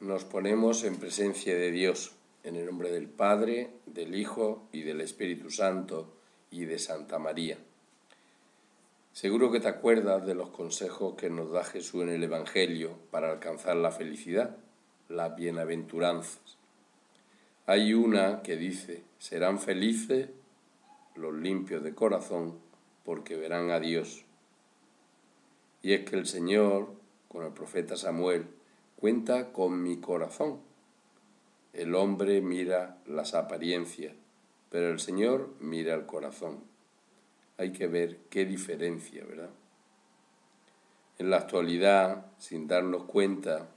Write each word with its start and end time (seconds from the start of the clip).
nos 0.00 0.24
ponemos 0.24 0.82
en 0.84 0.96
presencia 0.96 1.54
de 1.54 1.70
Dios, 1.70 2.12
en 2.42 2.56
el 2.56 2.64
nombre 2.64 2.90
del 2.90 3.06
Padre, 3.06 3.68
del 3.84 4.14
Hijo 4.14 4.66
y 4.72 4.80
del 4.80 5.02
Espíritu 5.02 5.50
Santo 5.50 6.16
y 6.50 6.64
de 6.64 6.78
Santa 6.78 7.18
María. 7.18 7.58
Seguro 9.12 9.52
que 9.52 9.60
te 9.60 9.68
acuerdas 9.68 10.24
de 10.24 10.34
los 10.34 10.48
consejos 10.48 11.16
que 11.16 11.28
nos 11.28 11.52
da 11.52 11.64
Jesús 11.64 12.02
en 12.02 12.08
el 12.08 12.24
Evangelio 12.24 12.96
para 13.10 13.30
alcanzar 13.30 13.76
la 13.76 13.90
felicidad, 13.90 14.56
las 15.10 15.36
bienaventuranzas. 15.36 16.56
Hay 17.66 17.92
una 17.92 18.40
que 18.40 18.56
dice, 18.56 19.02
serán 19.18 19.58
felices 19.58 20.30
los 21.14 21.34
limpios 21.34 21.84
de 21.84 21.94
corazón, 21.94 22.58
porque 23.04 23.36
verán 23.36 23.70
a 23.70 23.78
Dios. 23.80 24.24
Y 25.82 25.92
es 25.92 26.08
que 26.08 26.16
el 26.16 26.26
Señor, 26.26 26.94
con 27.28 27.44
el 27.44 27.52
profeta 27.52 27.96
Samuel, 27.98 28.46
cuenta 29.00 29.50
con 29.50 29.82
mi 29.82 29.96
corazón. 29.96 30.60
El 31.72 31.94
hombre 31.94 32.42
mira 32.42 32.98
las 33.06 33.32
apariencias, 33.32 34.12
pero 34.68 34.90
el 34.90 35.00
Señor 35.00 35.54
mira 35.58 35.94
el 35.94 36.04
corazón. 36.04 36.62
Hay 37.56 37.72
que 37.72 37.86
ver 37.86 38.18
qué 38.28 38.44
diferencia, 38.44 39.24
¿verdad? 39.24 39.48
En 41.18 41.30
la 41.30 41.38
actualidad, 41.38 42.26
sin 42.36 42.66
darnos 42.66 43.04
cuenta, 43.04 43.68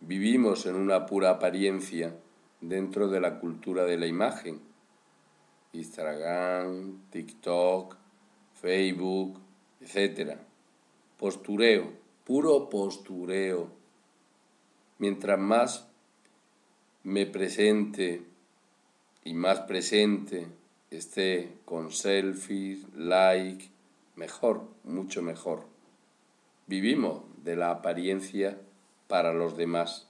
vivimos 0.00 0.66
en 0.66 0.76
una 0.76 1.06
pura 1.06 1.30
apariencia 1.30 2.14
dentro 2.60 3.08
de 3.08 3.20
la 3.20 3.40
cultura 3.40 3.84
de 3.84 3.98
la 3.98 4.06
imagen. 4.06 4.60
Instagram, 5.72 7.10
TikTok, 7.10 7.96
Facebook, 8.54 9.40
etc. 9.80 10.38
Postureo 11.18 12.03
puro 12.24 12.70
postureo. 12.70 13.68
Mientras 14.98 15.38
más 15.38 15.88
me 17.02 17.26
presente 17.26 18.22
y 19.24 19.34
más 19.34 19.60
presente 19.60 20.48
esté 20.90 21.58
con 21.64 21.90
selfies, 21.90 22.86
like, 22.94 23.68
mejor, 24.16 24.66
mucho 24.84 25.20
mejor. 25.22 25.66
Vivimos 26.66 27.22
de 27.42 27.56
la 27.56 27.70
apariencia 27.70 28.58
para 29.06 29.34
los 29.34 29.56
demás 29.56 30.08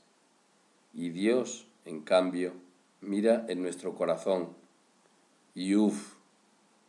y 0.92 1.08
Dios, 1.08 1.66
en 1.84 2.02
cambio, 2.02 2.52
mira 3.00 3.44
en 3.48 3.60
nuestro 3.60 3.94
corazón 3.94 4.50
y 5.54 5.74
uff, 5.74 6.14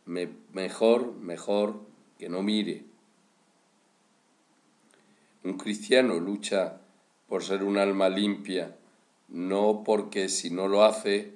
mejor, 0.04 1.14
mejor 1.14 1.80
que 2.18 2.28
no 2.28 2.42
mire 2.42 2.84
un 5.46 5.58
cristiano 5.58 6.18
lucha 6.18 6.80
por 7.28 7.44
ser 7.44 7.62
un 7.62 7.78
alma 7.78 8.08
limpia, 8.08 8.76
no 9.28 9.84
porque 9.84 10.28
si 10.28 10.50
no 10.50 10.66
lo 10.66 10.82
hace, 10.82 11.34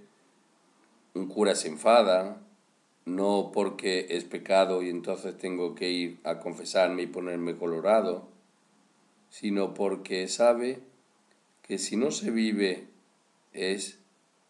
un 1.15 1.29
cura 1.29 1.55
se 1.55 1.69
enfada, 1.69 2.41
no 3.05 3.53
porque 3.55 4.09
es 4.11 4.25
pecado 4.25 4.83
y 4.83 4.91
entonces 4.91 5.39
tengo 5.39 5.77
que 5.77 5.91
ir 5.91 6.19
a 6.25 6.41
confesarme 6.41 7.03
y 7.03 7.07
ponerme 7.07 7.57
colorado, 7.57 8.27
sino 9.29 9.75
porque 9.75 10.27
sabe 10.27 10.81
que 11.63 11.79
si 11.79 11.97
no 11.97 12.11
se 12.11 12.33
vive 12.33 12.89
es 13.53 14.01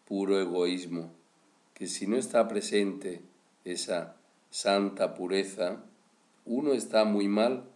puro 0.07 0.41
egoísmo, 0.41 1.11
que 1.75 1.85
si 1.85 2.07
no 2.07 2.17
está 2.17 2.47
presente 2.47 3.21
esa 3.63 4.15
santa 4.49 5.13
pureza, 5.13 5.83
uno 6.45 6.73
está 6.73 7.05
muy 7.05 7.27
mal 7.27 7.70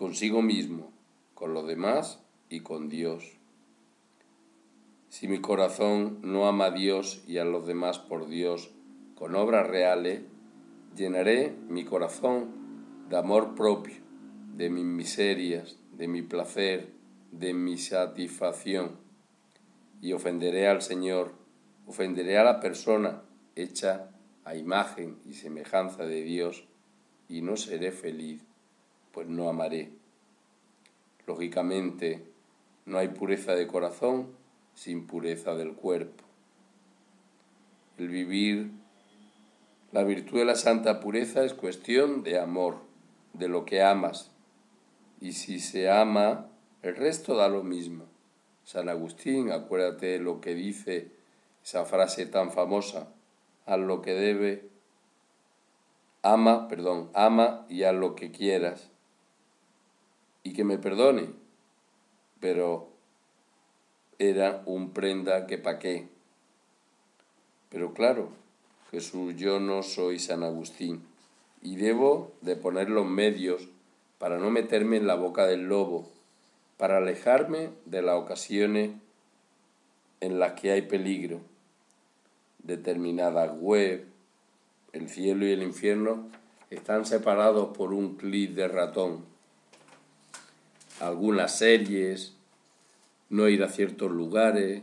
consigo 0.00 0.40
mismo, 0.40 0.90
con 1.34 1.52
los 1.52 1.66
demás 1.66 2.22
y 2.48 2.60
con 2.60 2.88
Dios. 2.88 3.38
Si 5.10 5.28
mi 5.28 5.42
corazón 5.42 6.20
no 6.22 6.48
ama 6.48 6.64
a 6.64 6.70
Dios 6.70 7.22
y 7.26 7.36
a 7.36 7.44
los 7.44 7.66
demás 7.66 7.98
por 7.98 8.26
Dios 8.26 8.70
con 9.14 9.34
obras 9.34 9.66
reales, 9.66 10.22
llenaré 10.96 11.54
mi 11.68 11.84
corazón 11.84 12.48
de 13.10 13.18
amor 13.18 13.54
propio, 13.54 13.96
de 14.56 14.70
mis 14.70 14.86
miserias, 14.86 15.78
de 15.92 16.08
mi 16.08 16.22
placer, 16.22 16.94
de 17.30 17.52
mi 17.52 17.76
satisfacción, 17.76 18.92
y 20.00 20.14
ofenderé 20.14 20.66
al 20.66 20.80
Señor, 20.80 21.34
ofenderé 21.86 22.38
a 22.38 22.44
la 22.44 22.58
persona 22.58 23.20
hecha 23.54 24.08
a 24.46 24.56
imagen 24.56 25.18
y 25.26 25.34
semejanza 25.34 26.06
de 26.06 26.22
Dios, 26.22 26.64
y 27.28 27.42
no 27.42 27.58
seré 27.58 27.92
feliz 27.92 28.49
pues 29.12 29.28
no 29.28 29.48
amaré. 29.48 29.90
Lógicamente, 31.26 32.24
no 32.86 32.98
hay 32.98 33.08
pureza 33.08 33.54
de 33.54 33.66
corazón 33.66 34.28
sin 34.74 35.06
pureza 35.06 35.54
del 35.54 35.74
cuerpo. 35.74 36.24
El 37.98 38.08
vivir 38.08 38.70
la 39.92 40.04
virtud 40.04 40.38
de 40.38 40.44
la 40.44 40.54
santa 40.54 41.00
pureza 41.00 41.44
es 41.44 41.52
cuestión 41.52 42.22
de 42.22 42.38
amor, 42.38 42.76
de 43.32 43.48
lo 43.48 43.64
que 43.64 43.82
amas. 43.82 44.30
Y 45.20 45.32
si 45.32 45.58
se 45.58 45.90
ama, 45.90 46.46
el 46.82 46.96
resto 46.96 47.36
da 47.36 47.48
lo 47.48 47.62
mismo. 47.62 48.04
San 48.64 48.88
Agustín, 48.88 49.50
acuérdate 49.50 50.18
lo 50.18 50.40
que 50.40 50.54
dice 50.54 51.08
esa 51.64 51.84
frase 51.84 52.26
tan 52.26 52.52
famosa, 52.52 53.08
a 53.66 53.76
lo 53.76 54.00
que 54.00 54.14
debe, 54.14 54.68
ama, 56.22 56.68
perdón, 56.68 57.10
ama 57.12 57.66
y 57.68 57.82
a 57.82 57.92
lo 57.92 58.14
que 58.14 58.30
quieras 58.30 58.89
y 60.42 60.52
que 60.52 60.64
me 60.64 60.78
perdone, 60.78 61.28
pero 62.40 62.88
era 64.18 64.62
un 64.66 64.92
prenda 64.92 65.46
que 65.46 65.58
pa' 65.58 65.78
qué. 65.78 66.08
Pero 67.68 67.94
claro, 67.94 68.30
Jesús, 68.90 69.34
yo 69.36 69.60
no 69.60 69.82
soy 69.82 70.18
San 70.18 70.42
Agustín 70.42 71.02
y 71.62 71.76
debo 71.76 72.32
de 72.40 72.56
poner 72.56 72.90
los 72.90 73.06
medios 73.06 73.68
para 74.18 74.38
no 74.38 74.50
meterme 74.50 74.96
en 74.96 75.06
la 75.06 75.14
boca 75.14 75.46
del 75.46 75.68
lobo, 75.68 76.08
para 76.76 76.98
alejarme 76.98 77.70
de 77.84 78.02
las 78.02 78.16
ocasiones 78.16 78.90
en 80.20 80.38
las 80.38 80.52
que 80.52 80.72
hay 80.72 80.82
peligro. 80.82 81.40
Determinadas 82.62 83.58
web, 83.58 84.06
el 84.92 85.08
cielo 85.08 85.46
y 85.46 85.52
el 85.52 85.62
infierno 85.62 86.28
están 86.70 87.06
separados 87.06 87.76
por 87.76 87.92
un 87.92 88.16
clic 88.16 88.52
de 88.52 88.68
ratón 88.68 89.24
algunas 91.00 91.58
series, 91.58 92.34
no 93.28 93.48
ir 93.48 93.62
a 93.62 93.68
ciertos 93.68 94.10
lugares, 94.10 94.82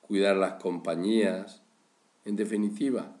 cuidar 0.00 0.36
las 0.36 0.54
compañías, 0.54 1.62
en 2.24 2.36
definitiva, 2.36 3.16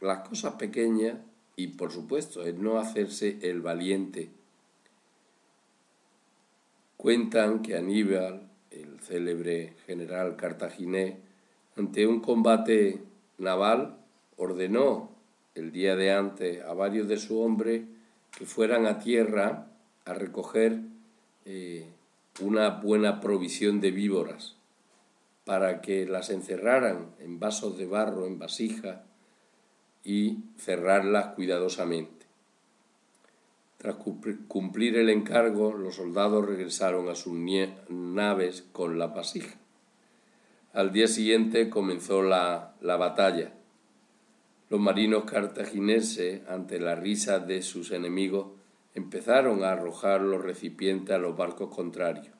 las 0.00 0.28
cosas 0.28 0.54
pequeñas 0.54 1.16
y 1.56 1.68
por 1.68 1.90
supuesto 1.90 2.44
el 2.44 2.62
no 2.62 2.78
hacerse 2.78 3.38
el 3.42 3.62
valiente. 3.62 4.30
Cuentan 6.96 7.62
que 7.62 7.76
Aníbal, 7.76 8.48
el 8.70 9.00
célebre 9.00 9.74
general 9.86 10.36
cartaginés, 10.36 11.16
ante 11.76 12.06
un 12.06 12.20
combate 12.20 13.02
naval, 13.38 13.96
ordenó 14.36 15.10
el 15.54 15.72
día 15.72 15.96
de 15.96 16.12
antes 16.12 16.62
a 16.62 16.72
varios 16.74 17.08
de 17.08 17.18
su 17.18 17.40
hombre 17.40 17.84
que 18.36 18.46
fueran 18.46 18.86
a 18.86 18.98
tierra 18.98 19.68
a 20.04 20.14
recoger 20.14 20.80
eh, 21.44 21.86
una 22.40 22.68
buena 22.70 23.20
provisión 23.20 23.80
de 23.80 23.90
víboras 23.90 24.56
para 25.44 25.80
que 25.80 26.06
las 26.06 26.30
encerraran 26.30 27.14
en 27.20 27.38
vasos 27.38 27.76
de 27.76 27.86
barro, 27.86 28.26
en 28.26 28.38
vasija, 28.38 29.04
y 30.04 30.38
cerrarlas 30.58 31.34
cuidadosamente. 31.34 32.26
Tras 33.78 33.96
cumplir 34.48 34.96
el 34.96 35.10
encargo, 35.10 35.72
los 35.72 35.96
soldados 35.96 36.46
regresaron 36.46 37.08
a 37.08 37.14
sus 37.14 37.34
naves 37.88 38.64
con 38.72 38.98
la 38.98 39.08
vasija. 39.08 39.56
Al 40.72 40.92
día 40.92 41.06
siguiente 41.06 41.70
comenzó 41.70 42.22
la, 42.22 42.74
la 42.80 42.96
batalla. 42.96 43.52
Los 44.70 44.80
marinos 44.80 45.24
cartagineses, 45.24 46.40
ante 46.48 46.80
la 46.80 46.94
risa 46.94 47.38
de 47.38 47.62
sus 47.62 47.92
enemigos, 47.92 48.48
empezaron 48.94 49.64
a 49.64 49.72
arrojar 49.72 50.20
los 50.20 50.42
recipientes 50.42 51.14
a 51.14 51.18
los 51.18 51.36
barcos 51.36 51.74
contrarios. 51.74 52.34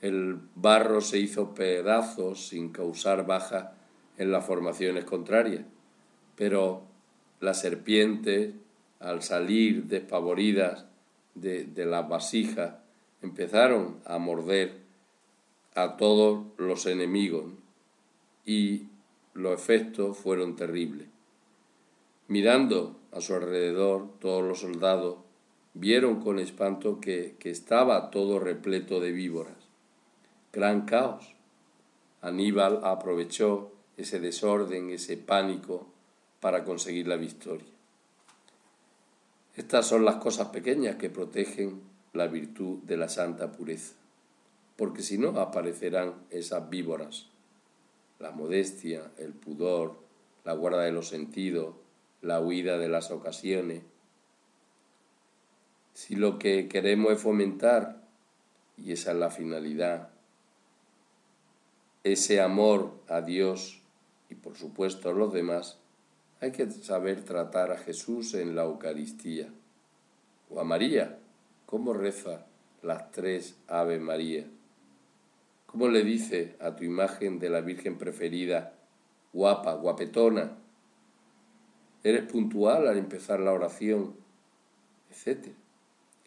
El 0.00 0.40
barro 0.54 1.00
se 1.00 1.18
hizo 1.18 1.54
pedazos 1.54 2.48
sin 2.48 2.70
causar 2.70 3.26
baja 3.26 3.74
en 4.16 4.32
las 4.32 4.44
formaciones 4.44 5.04
contrarias, 5.04 5.64
pero 6.36 6.82
las 7.38 7.60
serpientes, 7.60 8.54
al 8.98 9.22
salir 9.22 9.84
despavoridas 9.84 10.86
de, 11.34 11.64
de 11.64 11.86
las 11.86 12.08
vasijas, 12.08 12.74
empezaron 13.22 14.00
a 14.04 14.18
morder 14.18 14.80
a 15.74 15.96
todos 15.96 16.46
los 16.56 16.86
enemigos 16.86 17.46
y 18.44 18.88
los 19.34 19.54
efectos 19.54 20.18
fueron 20.18 20.56
terribles. 20.56 21.08
Mirando 22.28 22.99
a 23.12 23.20
su 23.20 23.34
alrededor, 23.34 24.08
todos 24.20 24.42
los 24.42 24.60
soldados 24.60 25.18
vieron 25.74 26.20
con 26.20 26.38
espanto 26.38 27.00
que, 27.00 27.36
que 27.38 27.50
estaba 27.50 28.10
todo 28.10 28.38
repleto 28.38 29.00
de 29.00 29.12
víboras. 29.12 29.56
Gran 30.52 30.82
caos. 30.82 31.34
Aníbal 32.22 32.80
aprovechó 32.84 33.72
ese 33.96 34.20
desorden, 34.20 34.90
ese 34.90 35.16
pánico, 35.16 35.86
para 36.40 36.64
conseguir 36.64 37.06
la 37.06 37.16
victoria. 37.16 37.66
Estas 39.56 39.86
son 39.86 40.04
las 40.04 40.16
cosas 40.16 40.48
pequeñas 40.48 40.96
que 40.96 41.10
protegen 41.10 41.80
la 42.12 42.26
virtud 42.26 42.78
de 42.78 42.96
la 42.96 43.08
santa 43.08 43.52
pureza, 43.52 43.94
porque 44.76 45.02
si 45.02 45.18
no 45.18 45.28
aparecerán 45.40 46.14
esas 46.30 46.68
víboras, 46.70 47.26
la 48.18 48.30
modestia, 48.30 49.10
el 49.18 49.32
pudor, 49.32 49.96
la 50.44 50.54
guarda 50.54 50.82
de 50.82 50.92
los 50.92 51.08
sentidos, 51.08 51.74
la 52.22 52.40
huida 52.40 52.78
de 52.78 52.88
las 52.88 53.10
ocasiones. 53.10 53.82
Si 55.94 56.16
lo 56.16 56.38
que 56.38 56.68
queremos 56.68 57.12
es 57.12 57.20
fomentar, 57.20 58.02
y 58.76 58.92
esa 58.92 59.12
es 59.12 59.16
la 59.18 59.30
finalidad, 59.30 60.10
ese 62.04 62.40
amor 62.40 62.94
a 63.08 63.20
Dios 63.20 63.82
y 64.30 64.34
por 64.34 64.56
supuesto 64.56 65.10
a 65.10 65.12
los 65.12 65.32
demás, 65.32 65.78
hay 66.40 66.52
que 66.52 66.70
saber 66.70 67.22
tratar 67.24 67.70
a 67.70 67.76
Jesús 67.76 68.32
en 68.34 68.56
la 68.56 68.62
Eucaristía 68.62 69.48
o 70.48 70.60
a 70.60 70.64
María. 70.64 71.18
¿Cómo 71.66 71.92
reza 71.92 72.46
las 72.82 73.10
tres 73.10 73.56
Ave 73.68 73.98
María? 73.98 74.46
¿Cómo 75.66 75.88
le 75.88 76.02
dice 76.02 76.56
a 76.60 76.74
tu 76.74 76.84
imagen 76.84 77.38
de 77.38 77.50
la 77.50 77.60
Virgen 77.60 77.98
preferida, 77.98 78.72
guapa, 79.32 79.74
guapetona? 79.74 80.56
¿Eres 82.02 82.24
puntual 82.24 82.88
al 82.88 82.96
empezar 82.96 83.40
la 83.40 83.52
oración? 83.52 84.14
Etcétera. 85.10 85.54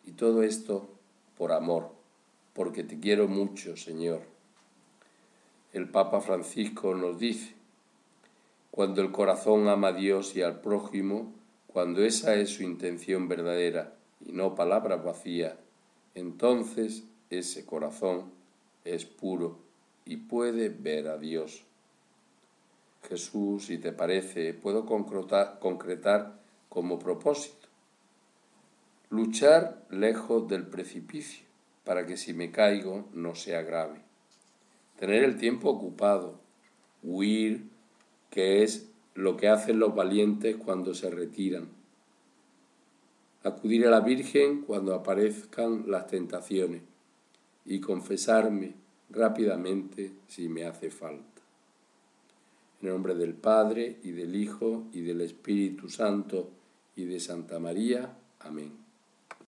Y 0.05 0.11
todo 0.11 0.43
esto 0.43 0.87
por 1.37 1.51
amor, 1.51 1.89
porque 2.53 2.83
te 2.83 2.99
quiero 2.99 3.27
mucho, 3.27 3.75
Señor. 3.75 4.21
El 5.71 5.89
Papa 5.89 6.21
Francisco 6.21 6.93
nos 6.93 7.17
dice, 7.17 7.53
cuando 8.69 9.01
el 9.01 9.11
corazón 9.11 9.67
ama 9.67 9.87
a 9.87 9.93
Dios 9.93 10.35
y 10.35 10.43
al 10.43 10.61
prójimo, 10.61 11.33
cuando 11.67 12.03
esa 12.03 12.35
es 12.35 12.51
su 12.51 12.61
intención 12.61 13.27
verdadera 13.27 13.95
y 14.23 14.33
no 14.33 14.53
palabras 14.53 15.03
vacías, 15.03 15.55
entonces 16.13 17.03
ese 17.31 17.65
corazón 17.65 18.31
es 18.85 19.05
puro 19.05 19.57
y 20.05 20.17
puede 20.17 20.69
ver 20.69 21.07
a 21.07 21.17
Dios. 21.17 21.63
Jesús, 23.07 23.65
si 23.65 23.77
te 23.77 23.91
parece, 23.91 24.53
puedo 24.53 24.85
concretar, 24.85 26.39
como 26.69 26.99
propósito. 26.99 27.67
Luchar 29.09 29.85
lejos 29.89 30.47
del 30.47 30.65
precipicio, 30.65 31.45
para 31.83 32.05
que 32.05 32.17
si 32.17 32.33
me 32.33 32.51
caigo 32.51 33.07
no 33.13 33.35
sea 33.35 33.61
grave. 33.61 34.01
Tener 34.97 35.23
el 35.23 35.37
tiempo 35.37 35.69
ocupado, 35.69 36.39
huir 37.03 37.69
que 38.29 38.63
es 38.63 38.89
lo 39.13 39.37
que 39.37 39.49
hacen 39.49 39.77
los 39.77 39.93
valientes 39.93 40.55
cuando 40.55 40.95
se 40.95 41.11
retiran. 41.11 41.67
Acudir 43.43 43.85
a 43.85 43.91
la 43.91 43.99
Virgen 43.99 44.61
cuando 44.61 44.95
aparezcan 44.95 45.83
las 45.87 46.07
tentaciones 46.07 46.81
y 47.65 47.79
confesarme 47.79 48.73
rápidamente 49.09 50.13
si 50.27 50.49
me 50.49 50.65
hace 50.65 50.89
falta. 50.89 51.32
En 52.83 52.89
el 52.89 52.95
nombre 52.95 53.15
del 53.15 53.33
Padre 53.33 54.01
y 54.03 54.11
del 54.11 54.35
Hijo 54.35 54.89
y 54.91 54.99
del 55.03 55.21
Espíritu 55.21 55.87
Santo 55.87 56.51
y 56.97 57.05
de 57.05 57.17
Santa 57.21 57.57
María. 57.57 58.17
Amén. 58.41 58.82